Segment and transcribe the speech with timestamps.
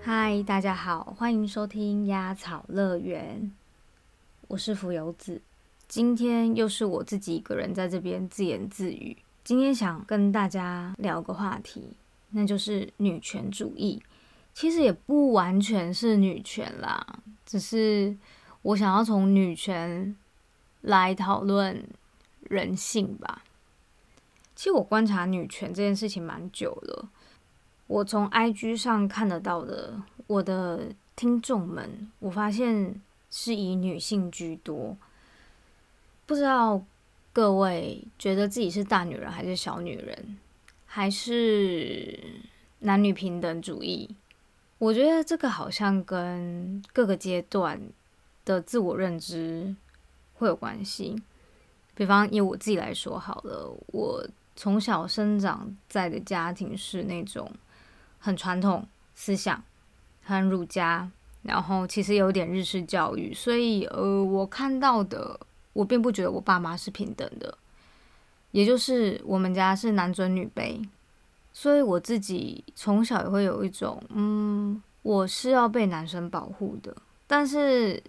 [0.00, 3.50] 嗨，大家好，欢迎收听鸭草乐园，
[4.48, 5.40] 我是浮游子。
[5.88, 9.16] 今天又是我自己一个人在这边自言自语。
[9.42, 11.96] 今天想跟大家聊个话题，
[12.30, 14.00] 那就是女权主义。
[14.54, 17.04] 其实也不完全是女权啦，
[17.44, 18.16] 只是
[18.62, 20.14] 我想要从女权
[20.82, 21.82] 来讨论
[22.42, 23.42] 人性吧。
[24.54, 27.08] 其实我观察女权这件事情蛮久了，
[27.88, 33.00] 我从 IG 上看得到的，我的听众们，我发现
[33.30, 34.96] 是以女性居多，
[36.26, 36.84] 不知道。
[37.34, 40.36] 各位觉得自己是大女人还是小女人，
[40.84, 42.42] 还是
[42.80, 44.14] 男女平等主义？
[44.76, 47.80] 我觉得这个好像跟各个阶段
[48.44, 49.74] 的自我认知
[50.42, 51.16] 会有关系。
[51.94, 57.50] 比方以我自己来说好了，我从小生长在的家庭是那种
[58.18, 59.62] 很传统思想、
[60.22, 61.10] 很儒家，
[61.42, 65.40] 然后其实有点日式教育，所以呃，我看到的。
[65.74, 67.56] 我并不觉得我爸妈是平等的，
[68.50, 70.86] 也就是我们家是男尊女卑，
[71.50, 76.94] 所以我自己从小也会有一种，嗯，我是要被男生保护的，
[77.26, 78.02] 但是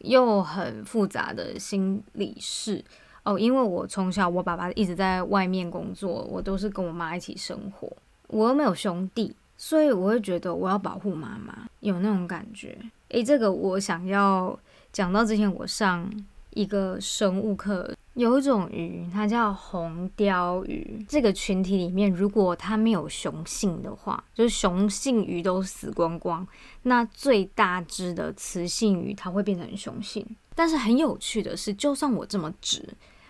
[0.00, 2.84] 又很复杂的心理事，
[3.22, 7.90] 哦，因为我从小我爸爸一直在外面工作，我都是跟我妈一起生活，
[8.28, 12.76] 我又没有兄弟，所以我会觉得我要保护妈妈，有那种感觉。
[13.08, 14.58] 诶，这个我想要
[14.92, 16.10] 讲到之前我上。
[16.54, 21.02] 一个生物课，有一种鱼，它叫红鲷鱼。
[21.08, 26.46] 这个群体里面，如果它没有雄性的话，就是雄性鱼都死光光，
[26.82, 30.24] 那最大只的雌性鱼它会变成雄性。
[30.54, 32.86] 但是很有趣的是，就算我这么直，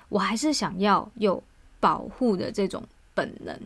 [0.08, 1.40] 我还是想要有
[1.78, 2.82] 保护的这种
[3.14, 3.56] 本能。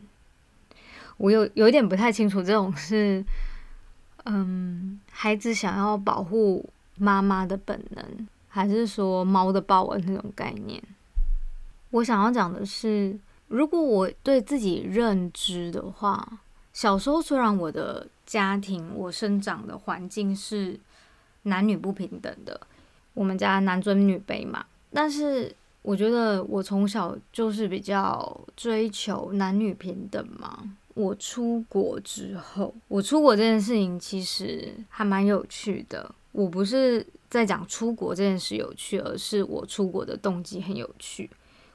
[1.16, 3.24] 我有有点不太清楚，这种是，
[4.24, 6.68] 嗯，孩子想要保护
[6.98, 8.28] 妈妈的本能。
[8.46, 10.80] 还是说猫的报恩那种概念？
[11.94, 13.16] 我想要讲的是，
[13.46, 16.40] 如果我对自己认知的话，
[16.72, 20.76] 小时候虽然我的家庭、我生长的环境是
[21.44, 22.60] 男女不平等的，
[23.12, 30.76] 我们家男尊女卑嘛，但是我觉得我从小就是比较追求男女平等嘛。
[30.94, 36.12] 我出国之后，我出国这件事情其实还蛮有趣的。
[36.32, 41.30] 我不是在讲出国这件事有趣，而是我出国的动机很有趣。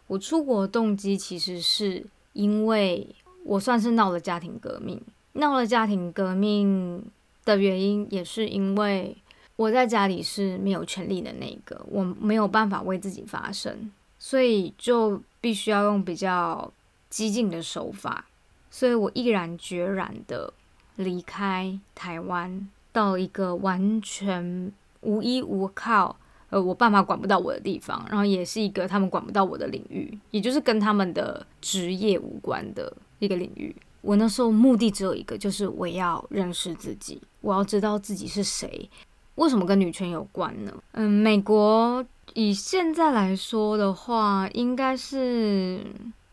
[0.09, 2.03] 我出国动机其实是
[2.33, 3.07] 因为
[3.45, 4.99] 我算是闹了家庭革命，
[5.33, 7.05] 闹了家庭革命
[7.45, 9.15] 的原因也是因为
[9.55, 16.73] 我在家里是没有权利的那一个，我没有办法为自己发声，所以就必须要用比较
[17.09, 18.25] 激进的手法，
[18.71, 20.51] 所以我毅然决然的
[20.95, 22.67] 离开台湾。
[22.91, 26.17] 到一个完全无依无靠，
[26.49, 33.75] 呃，我爸妈管不到我的地方，然后也是一个他们管不到我的领域，也就是跟他们的职业无关的一个领域。
[34.01, 38.89] 我那时候目的只有一个，就是我要认识自己，我要知道自己是谁。
[39.35, 40.73] 为什么跟女权有关呢？
[40.93, 45.85] 嗯，美国以现在来说的话，应该是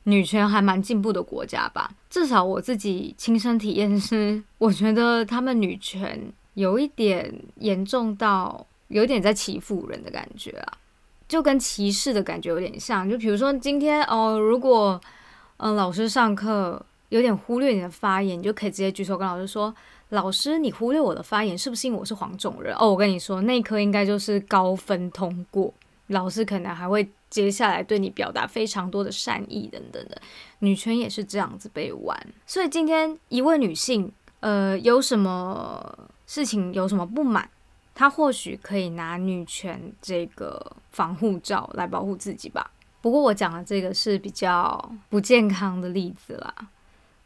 [0.05, 1.91] 女权还蛮进步的国家吧。
[2.09, 6.33] 至少我自己亲身体验是，我觉得他们女权。
[6.55, 10.79] 有一点严重到有点在欺负人的感觉啊，
[11.27, 13.09] 就跟歧视的感觉有点像。
[13.09, 15.01] 就比如说今天哦，如果
[15.57, 19.75] 嗯老师上课有点忽略你的发言，你就可以直接举手跟老师说
[20.11, 25.73] ：“老师，你忽略我的发言，是不是因为我是黄种人？”哦，我跟你说，那科应该就是高分通过，
[26.09, 30.21] 老师可能还会接下来对你表达非常多的善意等等的。
[30.61, 35.99] 女权也是这样子被玩，所以今天一位女性，呃，有什么？
[36.29, 37.49] 事情有什么不满，
[37.99, 42.71] 他或许可以拿女权这个防护罩来保护自己吧。
[43.01, 46.55] 不过我讲的这个是比较不健康的例子啦。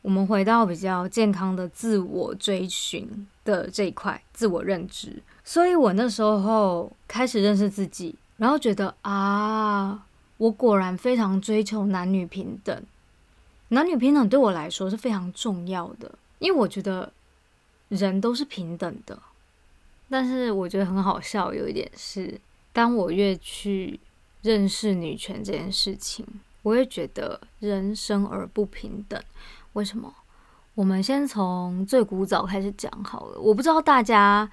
[0.00, 5.20] 我们回到比较健康的自我追寻的这一块，自我认知。
[5.42, 10.06] 所以我那时候开始认识自己，然后觉得啊，
[10.36, 12.80] 我果然非常追求男女平等。
[13.70, 17.12] 男女平等对我来说是非常重要的，因为我觉得。
[17.90, 19.18] 人都是平等的，
[20.10, 21.54] 但是我觉得很好笑。
[21.54, 22.38] 有一点是，
[22.72, 23.98] 当我越去
[24.42, 26.26] 认识女权这件事情，
[26.62, 29.22] 我会觉得人生而不平等。
[29.74, 30.12] 为什么？
[30.74, 33.38] 我们先从最古早开始讲好了。
[33.38, 34.50] 我不知道大家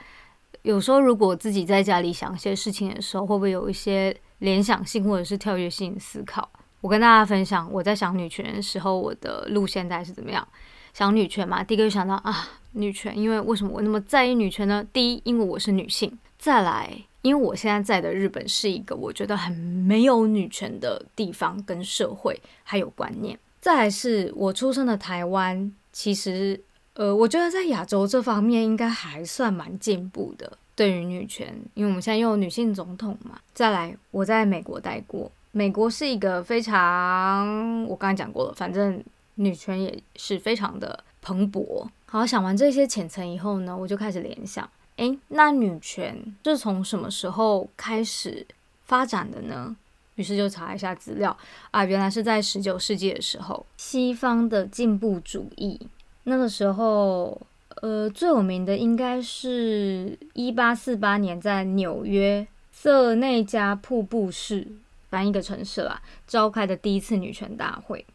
[0.62, 6.50] 有时候如果自己在家里想一些事情的时候，会不会有一些联想性或者是跳跃性思考。
[6.82, 10.46] 我跟大家分享我在想女权的时候，我的路线大概是怎么样。
[10.94, 14.86] 想女权嘛，第一个就想到啊，女权，因为为什么我那么在意女权呢？
[14.94, 26.60] 第一，因为我是女性；再来，因为我现在在的日本是一个我觉得很没有女权的地方跟社会还有观念；再来是我出生的台湾，其实
[26.94, 33.40] 呃，我觉得在亚洲这方面应该还算蛮进步的，对于女权，因为我们现在又有女性总统嘛。
[33.54, 39.04] 再来，我在美国待过，美国是一个非常，我刚才讲过了，反正。
[39.40, 41.86] 女权也是非常的蓬勃。
[42.10, 48.48] 好，想完这些浅层以后呢，我就开始联想，诶，那女权是从什么时候开始
[48.86, 49.76] 发展的呢？
[50.16, 51.36] 于是就查一下资料
[51.70, 55.80] 啊，原来是在十九世纪的时候，西方的进步主义
[56.24, 57.40] 那个时候，
[57.82, 64.66] 呃，最有名的应该是一八四八年在纽约瑟内加瀑布市，
[65.10, 68.06] 翻译一个城市啦，召开的第一次女权大会。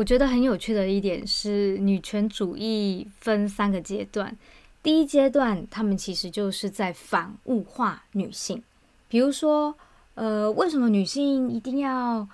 [0.00, 4.34] 我觉得很有趣的一点是，女权主义分三个阶段。
[4.82, 8.62] 第一阶段，他们其实就是在反物化女性，
[9.10, 9.74] 比如说，
[10.14, 12.26] 呃，为什么女性一定要，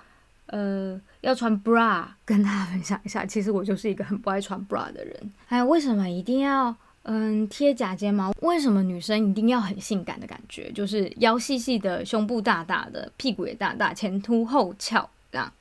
[0.45, 2.05] 呃，要穿 bra？
[2.23, 5.33] 跟大家分享一下，其实我就是一个很不爱穿 bra 的人。
[5.45, 6.73] 还有，为什么一定要，
[7.03, 8.31] 嗯，贴假睫毛？
[8.43, 10.71] 为什么女生一定要很性感的感觉？
[10.71, 15.51] 就是腰细细的，胸部大大的，屁股也大大，前凸后翘，这样。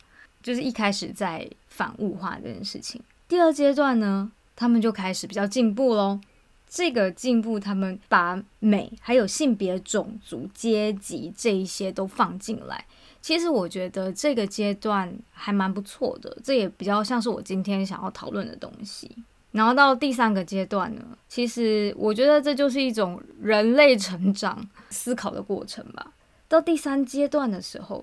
[0.41, 1.45] 就是一开始在
[1.77, 6.19] 反物化这件事情，第二阶段呢，他们就开始比较进步喽。
[6.67, 12.83] 这个进步，他们把美、还有性别、种族、阶级这一些都放进来。
[13.21, 19.11] 其实我觉得这个阶段还蛮不错的，这也比较像是我今天想要讨论的东西。
[19.53, 26.13] 然后到第三个阶段呢，其实我觉得这就是一种人类成长思考的过程吧。
[26.49, 28.03] 到第三阶段的时候。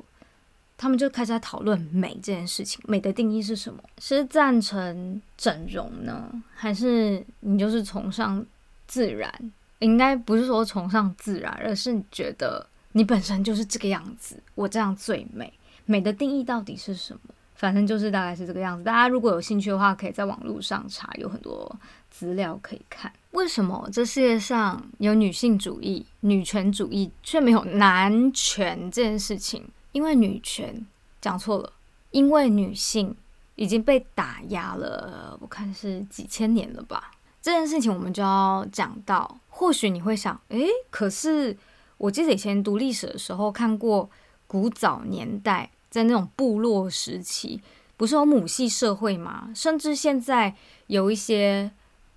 [0.78, 3.81] 他们就开始在讨论美这件事情，美的定义是什么？
[4.00, 8.46] 是赞成整容呢，还是你就是崇尚
[8.88, 9.34] 自然？
[9.80, 15.52] 应该不是说崇尚自然，而是你觉得你本身就是这个样子，我这样最美。
[15.86, 17.34] 美的定义到底是什么？
[17.56, 18.84] 反正就是大概是这个样子。
[18.84, 21.74] 大家如果有兴趣的话，可以在网络上查，有很多
[22.10, 23.12] 资料可以看。
[23.31, 29.64] 为什么这世界上有女性主义、女权主义，却没有男权这件事情？
[29.94, 30.86] 因为女权
[31.22, 31.72] 讲错了，
[32.12, 33.16] 因为女性
[33.56, 37.12] 已经被打压了，我看是几千年了吧。
[37.42, 39.40] 这件事情我们就要讲到。
[39.50, 41.56] 或许你会想，诶，可是
[41.98, 44.10] 我记得以前读历史的时候看过，
[44.48, 47.62] 古早年代在那种部落时期，
[47.95, 49.51] 不是有母系社会吗？
[49.54, 50.56] 甚至现在
[50.88, 51.72] 有一些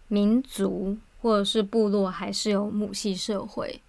[0.08, 3.82] 民族或者是部落还是有母系社会。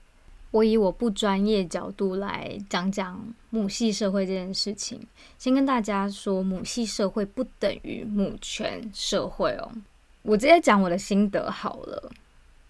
[0.52, 5.00] 我以我不专业角度来讲讲母系社会这件事情。
[5.38, 9.72] 先跟大家说，母系社会不等于母权社会哦。
[10.24, 12.12] 我直接讲我的心得好了。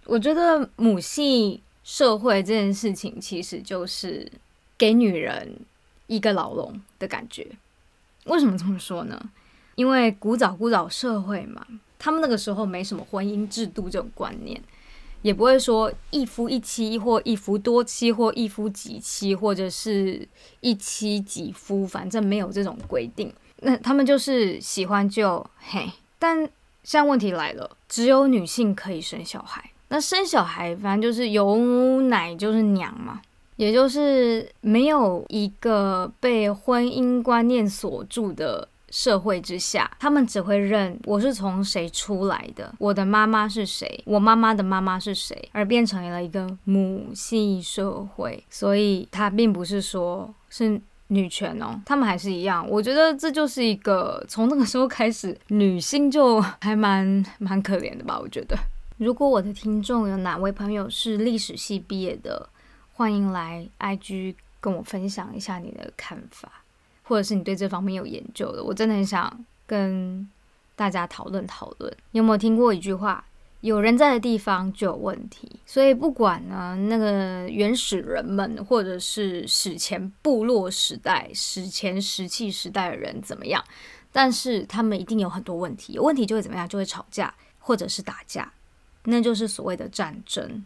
[0.05, 4.31] 我觉得母系社会这件事情其实就是
[4.77, 5.59] 给女人
[6.07, 7.47] 一个牢笼的感觉。
[8.25, 9.31] 为什么这么说呢？
[9.75, 11.65] 因为古早古早社会嘛，
[11.99, 14.61] 他们那个时候没什么婚姻制度这种观念。
[15.21, 20.27] 也不会说一夫一妻或一夫多妻或一夫几妻或者是
[20.61, 23.33] 一妻几夫，反正没有这种规定。
[23.61, 25.89] 那他们就是喜欢就嘿。
[26.19, 26.37] 但
[26.83, 29.71] 现在问题来了，只有女性可以生小孩。
[29.89, 33.21] 那生小孩反正就是有奶就是娘嘛，
[33.55, 38.67] 也就是没有一个被婚姻观念锁住的。
[38.89, 48.43] 社会之下，他们只会认我是从谁出来的，我的妈妈是谁，我妈妈的妈妈是谁，而变成了一个母系社会。
[48.49, 52.67] 所以，它并不是说是女权哦，他们还是一样。
[52.69, 58.19] 我觉得这就是一个从那个时候开始，女性就还蛮蛮可怜的吧。
[58.19, 58.57] 我觉得，
[58.97, 62.49] 如果我的听众有哪位朋友是历史系毕业的，
[62.93, 66.63] 欢迎来 IG 跟我分享一下你的看法。
[67.07, 70.29] 或者是你对这方面有研究的，我真的很想跟
[70.75, 71.95] 大家讨论讨论。
[72.11, 73.23] 有没有听过一句话？
[73.61, 75.59] 有人在的地方就有问题。
[75.65, 83.63] 所以不管呢，那个原始人们，或者是史前部落时代、史前石器时代的人怎么样，
[84.11, 85.93] 但是他们一定有很多问题。
[85.93, 86.67] 有问题就会怎么样？
[86.67, 88.51] 就会吵架，或者是打架，
[89.05, 90.63] 那就是所谓的战争。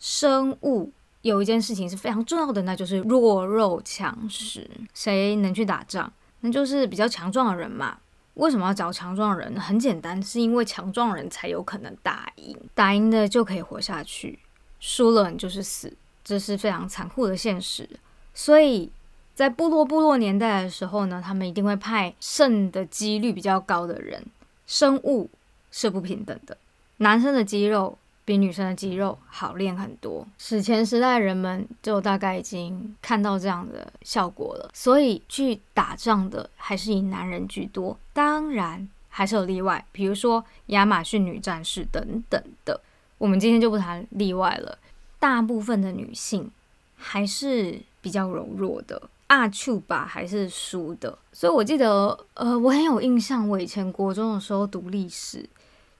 [0.00, 0.92] 生物。
[1.28, 4.68] 有一件事情是非常重要的，那就是弱肉强食。
[4.92, 6.12] 谁能去打仗？
[6.40, 7.98] 那就是比较强壮的人嘛。
[8.34, 9.60] 为什么要找强壮的人？
[9.60, 14.38] 很简单，是因为强壮人才有可能打赢，打赢的就可以活下去，
[14.78, 15.92] 输了你就是死，
[16.22, 17.88] 这是非常残酷的现实。
[18.32, 18.90] 所以
[19.34, 24.24] 在部落部落年代的时候呢，他们一定会派肾的几率比较高的人。
[24.66, 25.28] 生物
[25.72, 26.56] 是不平等的，
[26.98, 30.26] 男生的肌肉比女生的肌肉好练很多。
[30.36, 37.98] 史前时代人们就大概已经看到这样的效果了，所以去打仗的还是以男人居多。
[38.12, 42.78] 当然还是有例外，比如说亚马逊女战士等等的。
[43.16, 44.76] 我们今天就不谈例外了。
[45.18, 46.50] 大部分的女性
[46.96, 51.18] 还是比较柔弱的，阿丘吧还是输的。
[51.32, 55.48] 所以我记得，呃，我很有印象，我以前国中的时候读历史，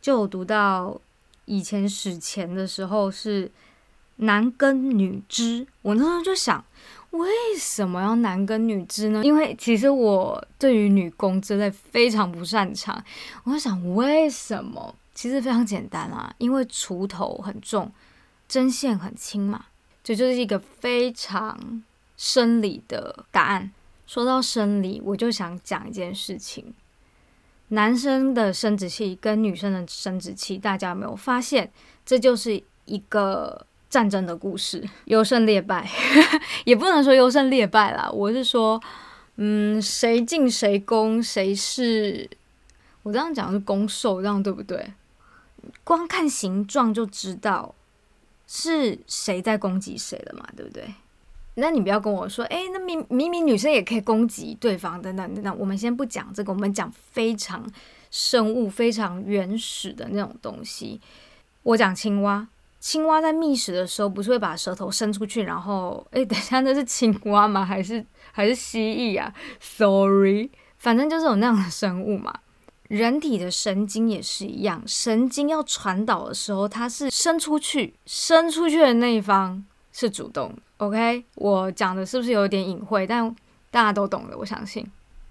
[0.02, 1.00] 就有读到
[1.48, 3.50] 以前史前的时候是
[4.16, 5.66] 男耕女织。
[5.82, 6.62] 我那时候就想，
[7.10, 9.22] 为什么要男耕女织呢？
[9.24, 13.02] 因为其实我对于女工之类非常不擅长。
[13.44, 14.94] 我就想，为什么？
[15.14, 17.90] 其实非常简单啊，因为锄头很重，
[18.46, 19.64] 针线很轻嘛，
[20.04, 21.82] 这就是一个非常
[22.16, 23.72] 生理的答案。
[24.06, 26.72] 说到生理，我就想讲一件事情：
[27.68, 31.70] 男生的生殖器跟女生的生殖器，大家有没有发现？
[32.06, 35.86] 这就是一个战争的故事，优胜劣败，
[36.64, 38.80] 也不能说优胜劣败啦，我是说，
[39.36, 42.28] 嗯，谁进谁攻，谁是，
[43.02, 44.92] 我这样讲是攻受，这样对不对？
[45.84, 47.74] 光看形状就知道
[48.46, 50.94] 是谁在攻击谁了嘛，对不对？
[51.60, 55.58] 那你不要跟我说，哎，那明明明女生也可以攻击对方等等等等。
[55.58, 57.64] 我们先不讲这个，我们讲非常
[58.10, 61.00] 生物、非常原始的那种东西。
[61.64, 62.46] 我讲青蛙，
[62.78, 67.64] 青蛙在觅食的时候不是会把舌头伸出去，然后，哎，等一下那是青蛙吗？
[67.64, 72.32] 还是还是蜥蜴啊？Sorry，反正就是有那样的生物嘛。
[72.88, 79.62] 人体的神经也是一样，神经要传导的时候，它是伸出去，伸出去的那一方
[79.98, 80.54] 是主动。
[80.76, 83.04] OK，我讲的是不是有点隐晦？
[83.04, 83.34] 但
[83.68, 84.88] 大家都懂的，我相信。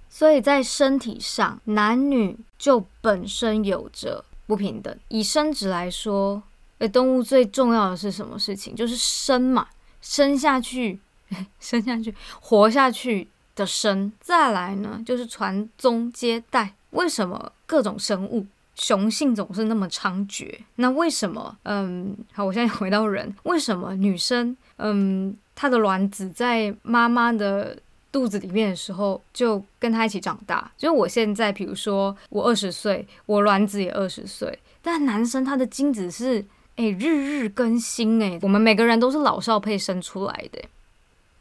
[0.10, 4.94] 所以在身体上，男女就本身有着不平等。
[5.08, 6.44] 以生殖来说，
[6.80, 8.76] 诶，动物最重要的是什么事情？
[8.76, 9.66] 就是生嘛，
[10.02, 11.00] 生下去，
[11.62, 14.12] 生下去，活下去的生。
[14.20, 16.74] 再来呢，就是传宗接代。
[16.90, 18.46] 为什么各种生物
[18.80, 20.56] 雄性总是那么猖獗？
[20.76, 21.58] 那为什么？
[21.64, 27.76] 嗯，好，我现在回到人，为什么女生，嗯，她的卵子在妈妈的
[28.12, 30.72] 肚子里面的时候就跟她一起长大？
[30.78, 40.64] 就是我现在，比如说我二十岁，我卵子也二十岁，但男生他的精子是哎日日更新哎，我们每个人都是老少配生出来的。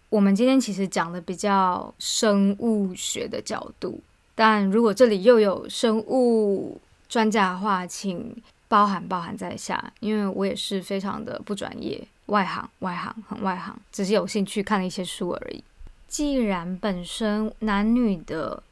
[0.09, 4.01] 我们今天其实讲的比较生物学的角度。
[4.35, 8.37] 但如果这里又有生物专家的话，请
[8.69, 15.63] 包含包含在下，因为我也是非常的不专业，外行外行很外行，只是有兴趣看了一些书而已。
[16.09, 18.63] 既然本身男女的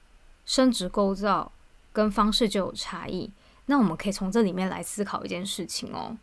[0.44, 1.50] 生殖构造
[1.92, 3.30] 跟方式就有差异，
[3.66, 6.16] 那我们可以从这里面来思考一件事情哦：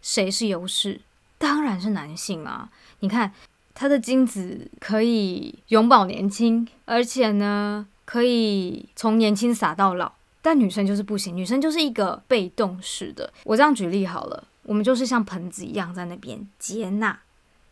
[0.00, 1.00] 谁是优势？
[1.38, 2.70] 当然是男性啊！
[3.00, 3.32] 你看
[3.74, 7.86] 他的精子可以永葆年轻，而且呢。
[8.06, 10.12] 可以从年轻撒到老，
[10.46, 13.32] 但女生就是不行，女生就是一个被动式的。
[13.42, 17.18] 我这样举例好了，我们就是像盆子一样在那边接纳、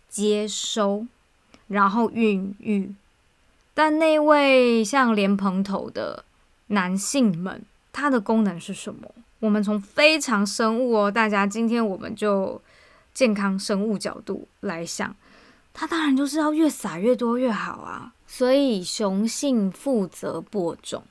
[0.09, 1.07] 接收，
[1.69, 2.93] 然后孕育。
[3.75, 6.25] 但那位像莲蓬头的
[6.67, 7.63] 男性们，
[7.93, 9.09] 他的功能是什么？
[9.39, 12.61] 我们从非常生物哦，大家今天我们就
[13.13, 15.15] 健康生物角度来想，
[15.73, 18.13] 他当然就是要越撒越多越好啊。
[18.27, 21.05] 所以雄性负责播种，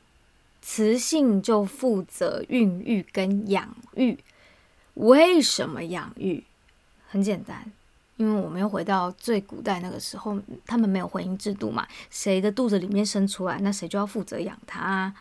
[0.65, 4.17] 雌性就负责孕育跟养育。
[4.93, 6.41] 为什么养育？
[7.09, 7.69] 很简单，
[8.15, 15.13] 因为我们又回到最古代那个时候，他们没有婚姻制度嘛，谁的肚子里面生出来，那谁就要负责养他，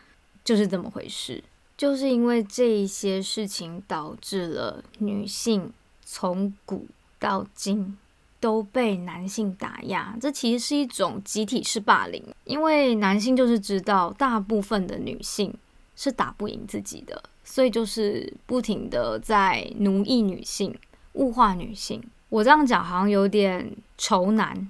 [0.45, 1.43] 就是这么回事。
[1.75, 5.73] 就是因为这一些事情，导致了女性
[6.05, 6.87] 从古
[7.19, 7.97] 到今。
[8.43, 12.21] 都被男性打压，这其实是一种集体式霸凌。
[12.43, 15.55] 因为男性就是知道大部分的女性
[15.95, 20.77] 是打不赢自己的，所以就是不停的在奴役女性、
[21.13, 22.03] 物化女性。
[22.27, 24.69] 我这样讲好像有点仇男，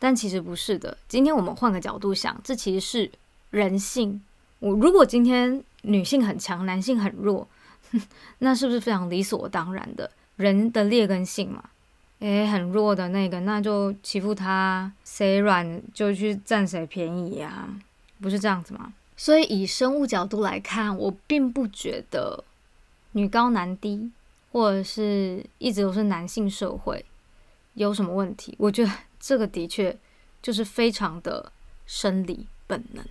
[0.00, 0.98] 但其实不是的。
[1.06, 3.08] 今天我们换个角度想，这其实是
[3.50, 4.20] 人性。
[4.58, 7.46] 我如果今天女性很强，男性很弱，
[8.40, 10.10] 那是不是非常理所当然的？
[10.34, 11.62] 人的劣根性嘛。
[12.20, 17.68] 诶，很弱的那个，那就欺负他，谁软就去占谁便宜呀，
[18.20, 18.94] 不是这样子吗？
[19.16, 22.42] 所以以生物角度来看，我并不觉得
[23.12, 24.10] 女高男低，
[24.50, 27.04] 或者是一直都是男性社会
[27.74, 28.54] 有什么问题。
[28.58, 28.90] 我觉得
[29.20, 29.96] 这个的确
[30.40, 31.52] 就是非常的
[31.84, 33.04] 生理本能。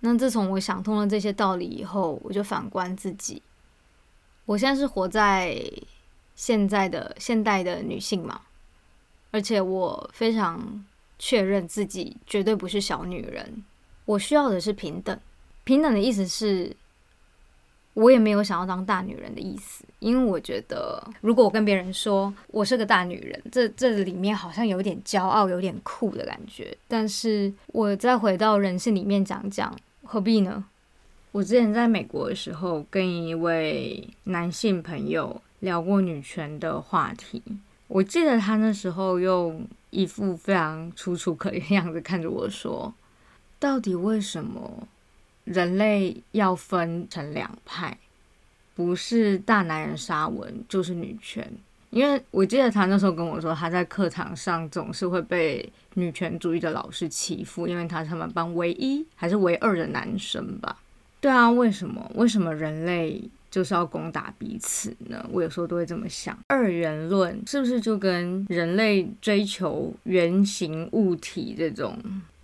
[0.00, 3.40] 那自从我想通了这些道理以后，我就反观自己，
[4.44, 5.56] 我现在是活在
[6.34, 8.40] 现在的现代的女性嘛，
[9.30, 10.84] 而且我非常
[11.18, 13.64] 确认自己绝对不是小女人，
[14.04, 15.18] 我需要的是平等。
[15.64, 16.74] 平等的意思是。
[17.94, 26.74] 我也没有想要当大女人的意思，因为我觉得，如果我跟别人说我是个大女人，这这里面好像有点骄傲，有点酷的感觉。
[26.88, 30.64] 但是我再回到人性里面讲讲，何必呢？
[31.32, 37.40] 我之前在美国的时候，跟一位男性朋友聊过女权的话题，
[37.86, 42.92] 我记得他那时候用一副非常楚楚可怜的样子看着我说
[43.60, 44.88] ：“到底为什么？”
[45.44, 47.96] 人类要分成两派，
[48.74, 51.48] 不是大男人沙文就是女权。
[51.90, 60.80] 因为我记得他那时候跟我说，他在课堂上总是会被女权主义的老师欺负，因为他是他们班唯一还是唯二的男生吧？
[61.20, 62.10] 对啊，为什么？
[62.16, 65.24] 为什么人类就是要攻打彼此呢？
[65.30, 66.36] 我有时候都会这么想。
[66.48, 71.96] 二元论是不是就跟人类追求圆形物体这种？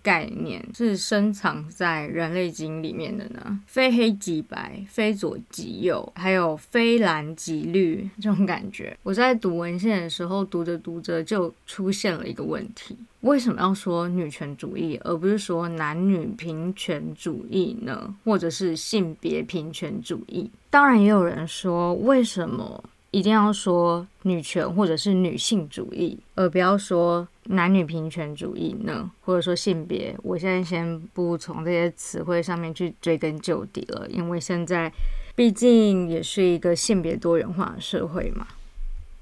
[0.09, 3.59] 概念是深藏在人类基因里面的呢？
[3.67, 8.97] 非黑即白，非左即右，还有非蓝即绿这种感觉。
[9.03, 18.15] 我在读文献的时候，读着读着就出现了一个问题：为什么要说女权主义，而不是说男女平权主义呢？
[18.23, 20.49] 或者是性别平权主义？
[20.71, 27.27] 当然，也有人说，为什么一定要说女权或者是女性主义，而不要说？
[27.51, 34.93] 男女平权主义呢，或者说性别，我现在先不从这些词汇上面去追根究底了，因为现在
[35.33, 38.45] 毕竟也是一个性别多元化的社会嘛。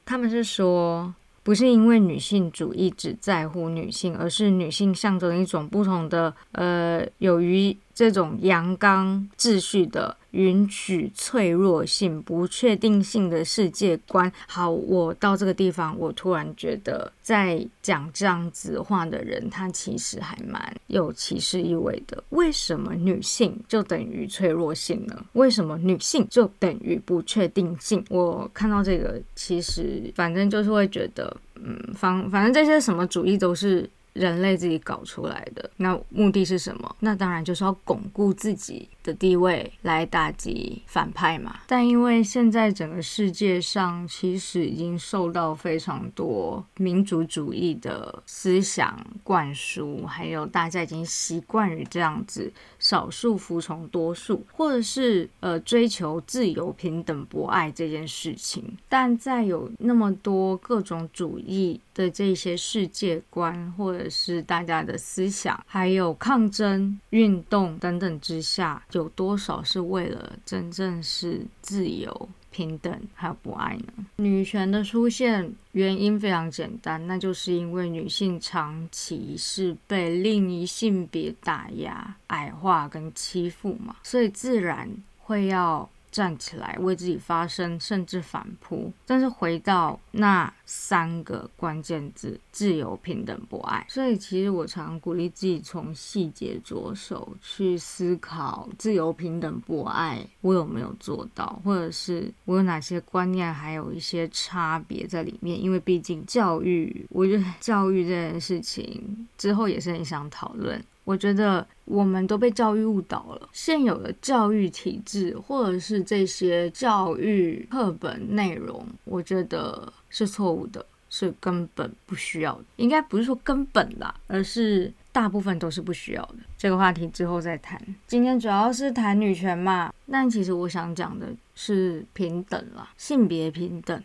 [0.06, 10.18] 他们是说，不是因为女性主义只在乎女性，而是女性象征一种不同的，呃，有于这种阳刚秩序的。
[10.38, 14.32] 允许脆弱性、不确定性的世界观。
[14.48, 22.24] 好，我到这个地方，我突然觉得，在讲这样子话的人，他其实还蛮有歧视意味的。
[22.30, 25.26] 为什么女性就等于脆弱性呢？
[25.34, 28.06] 为什么女性就等于不确定性？
[28.10, 33.90] 我看到这个，其实反正就是会觉得，嗯，反反正这些什么主义都是。
[34.18, 36.96] 人类自己搞出来的，那目的是什么？
[37.00, 41.60] 那当然就是要巩固自己的地位，来打击反派嘛。
[41.68, 58.64] 但因为现在整个世界上其实已经受到非常多民族主义的思想灌输，还有大家已经习惯于这样子少数服从多数，或者是呃追求自由、平等、博爱这件事情。
[58.90, 74.06] 但在有那么多各种主义的这些世界观，或者是大家的思想，还有抗争运动等等之下，有多少是为了真正是自由、平等还有博爱呢？
[74.18, 84.90] 女权的出现原因非常简单，那就是因为女性长期是被另一性别打压、矮化跟欺负嘛，所以自然
[85.20, 85.90] 会要。
[86.12, 88.92] 站起来为自己发声，甚至反扑。
[89.06, 93.86] 但是回到那三个关键字：自由、平等、博爱。
[93.90, 101.62] 所以其实我常鼓励自己从细节着手去思考：自由、平等、博爱，我有没有做到？
[101.64, 105.62] 或者是我有哪些观念还有一些差别在里面？
[105.62, 110.84] 因为毕竟教育，我觉得 教育这件事情之后也是很想讨论。
[111.04, 113.50] 我觉得我们都被教育误导了。
[113.54, 122.66] 现有的教育体制，或者是这些教育课本内容，我觉得是错误的，是根本不需要的。
[122.76, 126.36] 应该不是说根本啦，而是大部分都是不需要的。
[126.58, 127.82] 这个话题之后再谈。
[128.06, 134.04] 今天主要是谈女权嘛，但其实我想讲的是平等啦，性别平等，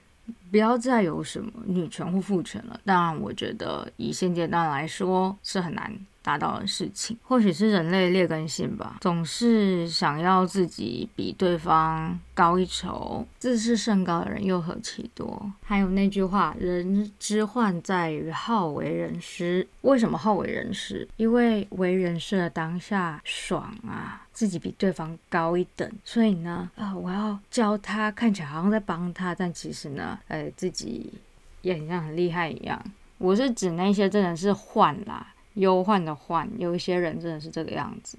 [0.53, 2.79] 不要再有什么女权或父权了。
[2.85, 5.93] 当然，我觉得以现阶段来说是很难。
[6.25, 13.27] 达到的事情，或许是人类劣根性吧，总是想要自己比对方高一筹。
[13.41, 15.53] 自视甚高的人又何其多？
[15.65, 19.67] 还有那句话，人之患在于好为人师。
[19.81, 21.09] 为什么好为人师？
[21.17, 31.13] 因为为人师的当下爽啊，自己比对方高一等，所以呢，啊，我要教他，看起来好像在帮他，但其实呢，呃，自己
[31.61, 32.83] 也很像很厉害一样。
[33.19, 35.33] 我是指那些真的是换啦。
[35.55, 38.19] 忧患的患，有一些人真的是这个样子。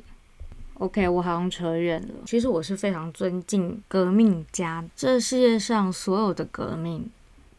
[0.76, 2.14] OK，我好像扯远了。
[2.26, 4.82] 其实我是非常尊敬革命家。
[4.96, 7.12] 这世界上所有的革命，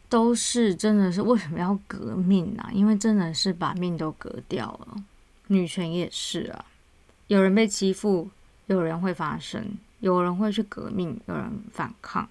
[0.08, 2.66] 都是真的是为什么要革命呢？
[2.72, 4.96] 因为真的是把命都革掉了。
[5.48, 6.64] 女权也是啊，
[7.26, 8.30] 有人被欺负，
[8.66, 12.28] 有人会发声，有人会去革命，有人反抗，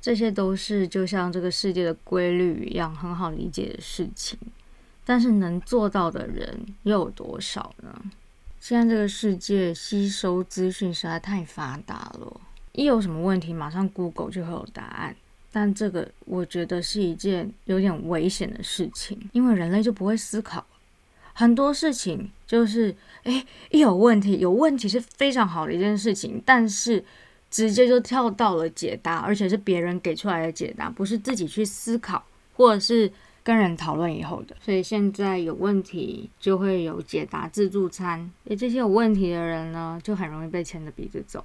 [0.00, 4.38] 这些都是就像这个世界的规律一样很好理解的事情。
[5.04, 8.02] 但是能做到的人又有多少呢？
[8.58, 12.40] 现在这个世界吸收资讯实在太发达了，
[12.72, 15.14] 一有什么问题，马上 Google 就会有答案。
[15.52, 20.66] 但这个我觉得是一件有点危险的事情，因为人类就不会思考。
[21.38, 27.04] 很多事情就是，哎，一有问题，有问题是非常好的一件事情，但是
[27.50, 34.56] 直接就跳到了解答，而且是别人给出来的解答，不是自己去思考，或者是跟人讨论以后的。
[34.62, 41.44] 所以现在有问题就会有解答自助餐，诶，这些有问题的人呢，就很容易被牵着鼻子走。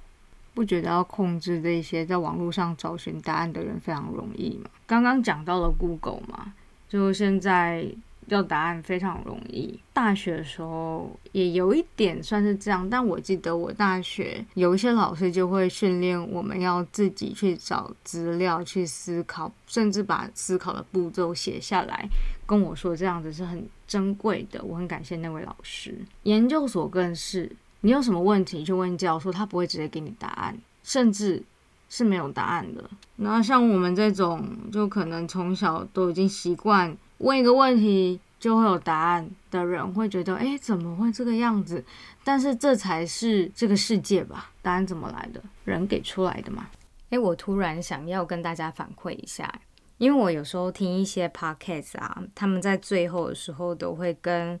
[0.54, 4.70] 不觉得要控制这些在网络上找寻答案的人非常容易吗？
[4.86, 6.54] 刚刚讲到了 Google 嘛，
[6.88, 7.86] 就现在
[8.26, 9.78] 要答案非常容易。
[9.92, 22.08] 大学的时候也有一点算是这样，但我记得我大学有一些老师就会训练我们要自己去找资料、去思考，甚至把思考的步骤写下来，
[22.46, 24.62] 跟我说这样子是很珍贵的。
[24.64, 25.94] 我很感谢那位老师。
[26.22, 27.50] 研究所更是。
[27.84, 31.42] 你有什么问题就问教授，他不会直接给你答案，甚至
[31.88, 32.90] 是没有答案的。
[33.16, 41.84] 那像我们这种，就可能从小都已经习惯问一个问题就会有答案的人，会觉得，哎，怎么会这个样子？
[42.22, 44.50] 但是这才是这个世界吧？
[44.60, 45.42] 答案怎么来的？
[45.64, 46.68] 人给出来的嘛？
[47.10, 49.52] 诶，我突然想要跟大家反馈一下，
[49.98, 54.58] 因为我有时候听一些 podcast 啊，他们在最后的时候都会跟。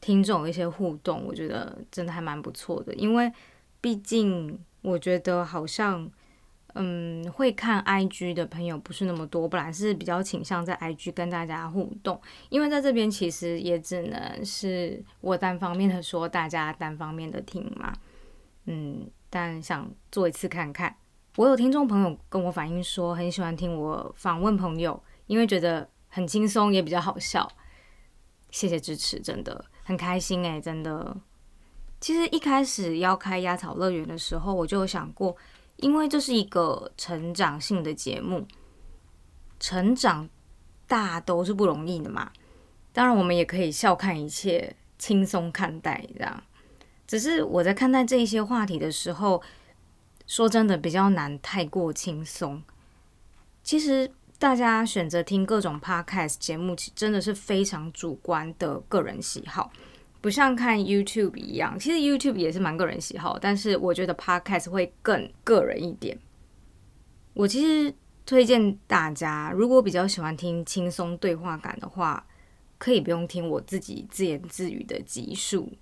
[0.00, 2.94] 听众一些互动，我觉得真的还蛮不错的。
[2.94, 3.32] 因为
[3.80, 6.08] 毕竟我觉得好像，
[6.78, 9.48] 嗯，会看 IG 的朋友不是那么多。
[9.48, 17.92] 本来是比较倾向在 IG 跟大家互动，因为在这边其实也只能是我单方面的说，大家单方面的听嘛。
[18.66, 20.96] 嗯，但想做一次看看。
[21.36, 27.48] 我有听众朋友跟我反映说，很喜欢听我访问朋友，因为觉得很轻松，也比较好笑。
[28.50, 29.64] 谢谢支持，真的。
[29.84, 31.16] 很开心哎，真的。
[32.00, 35.36] 其实一开始要开鸭草乐园的时候，我就有想过，
[35.78, 38.46] 因为这是一个成长性的节目，
[39.58, 40.28] 成长
[40.86, 42.30] 大都是不容易的嘛。
[42.92, 46.42] 当然，我们也可以笑看一切，轻松看待这样。
[47.06, 49.42] 只是我在看待这一些话题的时候，
[50.26, 52.62] 说真的比较难太过轻松。
[53.64, 54.12] 其实。
[54.40, 59.72] 大家选择听各种 podcast 节目，其真的是非常主观的个人喜好，
[60.20, 61.78] 不像看 YouTube 一样。
[61.78, 66.18] 其实 YouTube 也是蛮个人喜好，但是我觉得 podcast 会更个人一点。
[67.34, 67.94] 我其实
[68.26, 72.26] 推荐大家，如果比较喜欢听轻松对话感的话，
[72.78, 75.72] 可以不用听我自己自言自语的集数。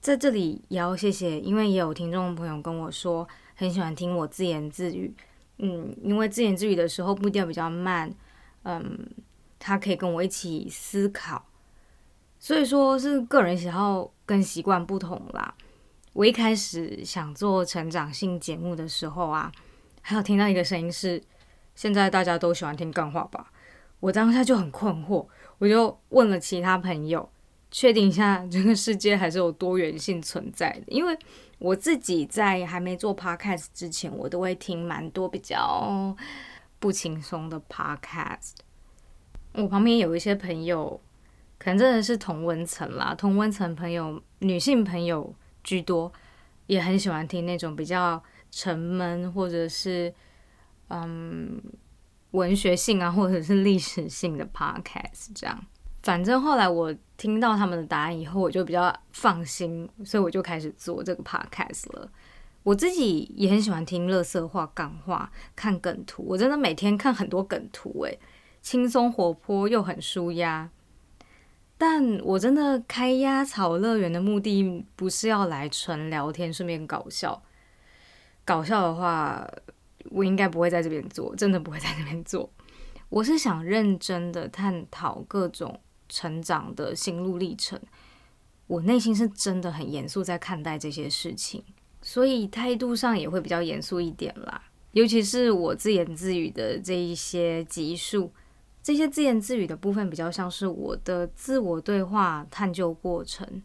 [0.00, 5.14] 在这里也要谢谢，因为也有听众朋友跟我说，很喜欢听我自言自语。
[5.58, 8.10] 嗯，因为自言自语的时候步调比较慢，
[8.62, 8.98] 嗯，
[9.58, 11.49] 他可以跟我一起思考，
[12.40, 15.54] 所以说是个人喜好跟习惯不同啦。
[16.12, 19.52] 我一开始想做成长性节目的时候啊，
[20.02, 21.22] 还有听到一个声音是，
[21.76, 23.52] 现在大家都喜欢听干话吧？
[24.00, 25.24] 我当下就很困惑，
[25.58, 27.30] 我就问了其他朋友，
[27.70, 31.16] 确定一下这个世界还是有多元性存在的，因为。
[31.60, 36.16] 我自己在还没做 podcast 之前，我都会听蛮多比较
[36.78, 38.52] 不轻松的 podcast。
[39.52, 40.98] 我旁边有一些朋友，
[41.62, 46.10] 可能真的是同温层啦，同温层朋友，女性朋友居多，
[46.66, 48.20] 也很喜欢听那种比较
[48.50, 50.12] 沉闷或者是
[50.88, 51.60] 嗯
[52.30, 55.66] 文学性啊，或者是历史性的 podcast 这样。
[56.02, 62.10] 反正后来我听到他们的答案以后，我就比较放心，所以我就开始做这个 podcast 了。
[62.62, 68.18] 我自己也很喜欢听乐色话、感话、看梗图，我真的每天看很多梗图，诶，
[68.62, 70.70] 轻松活泼又很舒压。
[71.80, 77.42] 但我真的开鸭草乐园的目的不是要来纯聊天，顺便搞笑。
[78.44, 79.50] 搞笑的话，
[80.10, 82.50] 我应该不会在这边做，真的不会在这边做。
[83.08, 85.80] 我是想认真的探讨各种。
[86.12, 87.80] 成长的心路历程，
[88.66, 91.62] 我内心是真的很严肃在看待这些事情，
[92.02, 94.60] 所以态度上也会比较严肃一点啦。
[94.90, 98.32] 尤其是我自言自语的这一些集数，
[98.82, 103.62] 这些自言自语的部分比较像是我的自我对话探究过程，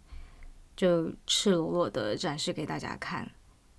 [0.75, 3.30] 就赤裸裸的展示给大家看。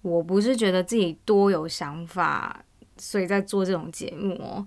[0.03, 2.64] 我不是觉得自己多有想法，
[2.96, 4.64] 所以在做这种节目。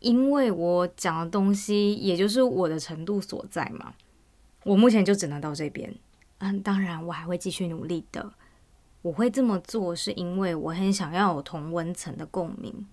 [0.00, 3.94] 因为我讲的东西，也就是我的程度所在嘛，
[4.62, 5.94] 我目前就只能到这边。
[6.38, 8.32] 嗯，当然我还会继续努力的。
[9.00, 12.86] 我会这么做是因为我很想要有同温层的共鸣。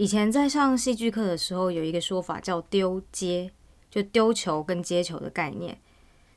[0.00, 3.52] 以前在上戏剧课的时候，有一个说法叫丢接，
[3.90, 5.78] 就丢球跟接球的概念。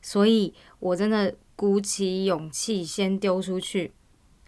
[0.02, 3.94] 所以我真的鼓起勇气先丢出去，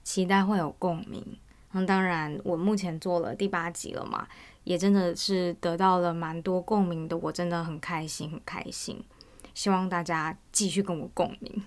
[0.02, 1.38] 期待会有共鸣。
[1.72, 4.28] 那当然，我目前做了第八集了嘛，
[4.64, 9.02] 也真的是得到了蛮多共鸣的，我真的很开心，很开心。
[9.54, 11.64] 希望大家继续跟我共鸣。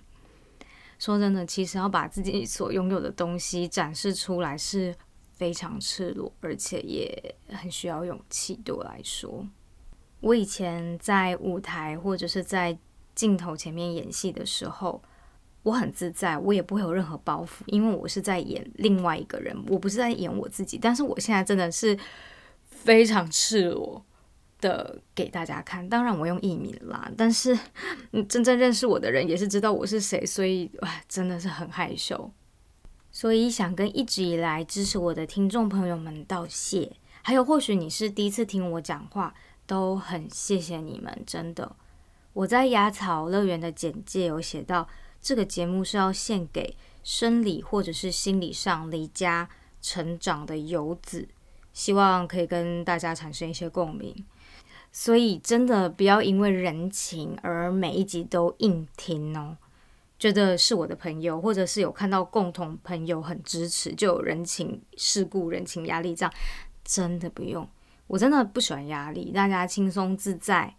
[0.99, 4.95] 说真的，其实要把自己所拥有的东西展示出来是
[5.39, 8.55] 非常赤裸，而且也很需要勇气。
[8.63, 9.47] 对我来说，
[10.19, 12.77] 我以前在舞台或者是在
[13.15, 15.01] 镜头前面演戏的时候，
[15.63, 20.77] 我很自在，我也不会有任何包袱，因为我是在演另外一个人，我不是在演我自己。
[20.77, 21.97] 但是我现在真的是
[22.67, 24.05] 非常赤裸。
[24.61, 27.57] 的给大家看，当然我用艺名啦，但是
[28.27, 32.29] 真正认识我的人也是知道我是谁，所以哇，真的是很害羞。
[33.11, 36.91] 所以想跟一直以来支持我的听众朋友们道谢，
[37.21, 39.33] 还有或许你是第一次听我讲话，
[39.65, 41.75] 都很谢谢你们，真的。
[42.33, 44.87] 我在雅草乐园的简介有写到，
[45.21, 49.49] 这个节目是要献给生理或者是心理上离家
[49.81, 51.27] 成长的游子，
[51.73, 54.15] 希望可以跟大家产生一些共鸣。
[54.91, 59.57] 所以真的不要因为人情而每一集都硬听哦，
[60.19, 66.33] 觉得是我的朋友，或者是有看到共同朋友很支持，就有人情世故、人情压力这样，
[66.83, 67.67] 真的不用。
[68.07, 70.75] 我真的不喜欢压力，大家轻松自在，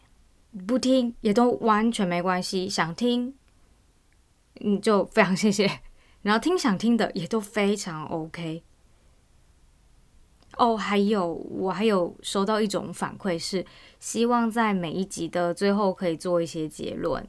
[0.67, 2.69] 不听也都完全没关系。
[2.69, 3.35] 想听，
[4.61, 5.81] 嗯，就非常谢谢。
[6.23, 8.63] 然后听想听的也都非常 OK。
[10.59, 13.65] 哦，还有我还有收到一种反馈，是
[14.01, 17.27] 希望在每一集的最后可以做一些结论。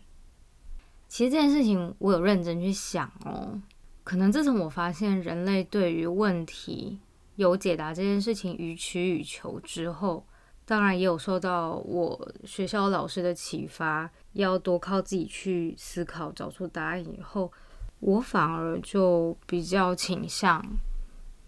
[1.11, 3.59] 其实这件事情我有认真去想哦，
[4.01, 6.97] 可能自从我发现人类对于问题
[7.35, 10.25] 有解答这件事情予取予求之后，
[10.63, 17.51] 当然也有受到我学校老师的启发，要多靠自己去思考，找出答案以后，
[17.99, 20.65] 我反而就比较倾向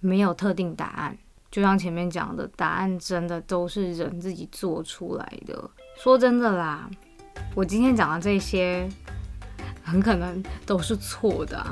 [0.02, 1.18] 没有特定答案。
[1.50, 5.72] 就像前面讲的，答案真的都是人自己做出来的。
[5.96, 6.90] 说真的啦，
[7.56, 8.90] 我今天讲的这些，
[9.84, 11.64] 很可能都是错的。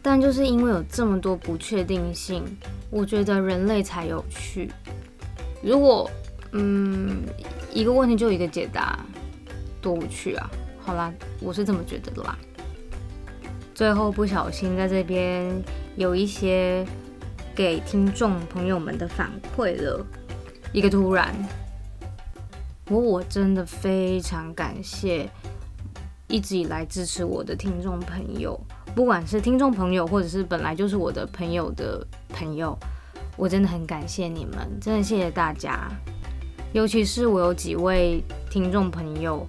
[0.00, 2.44] 但就是因为有这么多不确定性，
[2.90, 4.70] 我觉得人类才有趣。
[5.62, 6.10] 如果
[6.52, 7.22] 嗯
[7.72, 8.98] 一个问题就一个解答，
[9.82, 10.50] 多无趣啊！
[10.80, 12.38] 好啦，我是这么觉得的啦。
[13.74, 15.62] 最后不小心在这边
[15.96, 16.86] 有一些。
[17.56, 20.04] 给听众朋友们的反馈了
[20.72, 21.32] 一个突然，
[22.90, 25.30] 我我真的非常感谢
[26.28, 28.58] 一直以来支持我的听众朋友，
[28.94, 32.76] 不管是听众朋友或者是本来就是我的朋友的朋友，
[33.36, 35.90] 我真的很感谢你们，真的谢谢大家。
[36.72, 39.46] 尤其是我有几位听众朋友，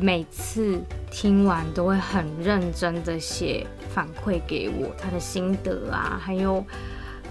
[0.00, 6.64] 每次听完都会很认真的写反馈给我他的心得啊，还有。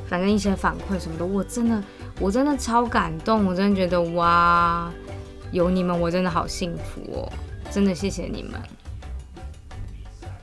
[0.08, 1.84] 反正一些反馈什么的，我真的，
[2.20, 4.94] 我真的超感动，我真的觉得哇，
[5.52, 7.34] 有你们，我真的好幸福哦，
[7.76, 8.54] 真的谢谢你们。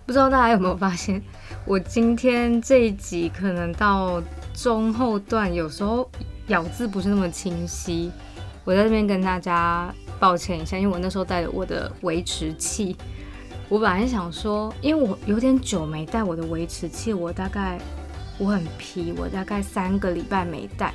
[0.05, 1.23] 不知道大家有没有发现，
[1.65, 6.07] 我今天这一集可能到中后段，有时候
[6.49, 8.13] 咬字不是那么清晰，
[8.67, 9.91] 我在这边跟大家
[10.21, 12.95] 抱歉一下，因为我那时候带着我的维持器，
[13.71, 17.81] 我本来想说，因为我有点久没带我的维持器，我大概。
[18.39, 20.93] 我很皮，我大概三个礼拜没戴，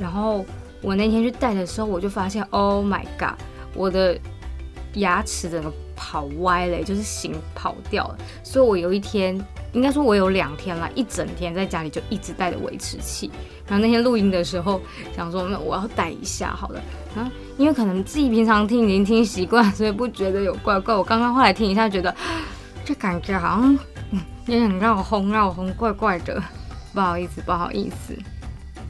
[0.00, 0.44] 然后
[0.80, 3.38] 我那天去戴的时候，我就发现，Oh my god，
[3.74, 4.18] 我的
[4.94, 8.18] 牙齿整个跑歪了，就是形跑掉了。
[8.42, 9.38] 所以我有一天，
[9.72, 13.30] 应该说我有两天了，一整天在家里就一直戴着维持器。
[13.66, 14.80] 然后那天录音的时候，
[15.16, 16.80] 想说那我要戴一下好了。
[17.14, 20.94] 然后因为可能自己平常听已经听习惯，所以不觉得有怪怪。
[20.94, 22.14] 我刚刚后来听一下，觉得
[22.84, 23.78] 这感觉好像
[24.46, 26.42] 有点绕轰绕轰，怪怪的。
[26.92, 28.14] 不好意思，不好意思。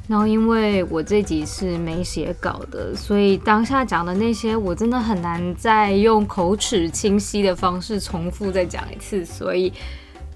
[0.08, 9.72] 然后因为我这集是没写稿的，所以当下讲的那些我真的很难再用口齿清晰的方式重复再讲一次，所以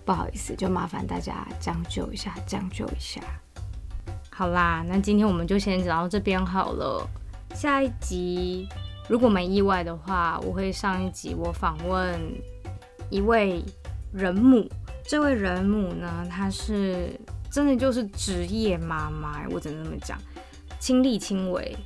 [0.05, 3.21] 不好意思，就麻烦大家将就一下，将就一下。
[4.31, 7.07] 好啦，那今天我们就先讲到这边好了。
[7.55, 8.69] 下一集
[9.09, 12.19] 如果没意外的话，我会上一集我访问
[13.11, 13.63] 一位
[14.13, 14.67] 人母。
[15.05, 17.11] 这位人母呢，她是。
[17.51, 20.19] 真的就是职业妈妈，我只能这么讲，
[20.79, 21.77] 亲力亲为，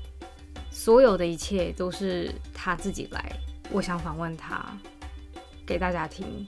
[0.71, 3.33] 所有的一切都是她自己来。
[3.71, 4.65] 我想访问她，
[5.65, 6.47] 给大家听，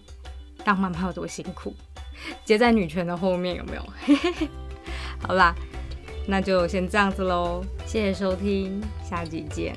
[0.65, 1.75] 当妈妈有多辛苦，
[2.45, 3.87] 接在女权的后面有没有？
[5.23, 5.55] 好啦，
[6.27, 9.77] 那就先这样子喽，谢谢收听，下集见。